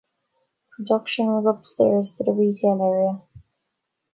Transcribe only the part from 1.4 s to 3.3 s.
upstairs to the retail area.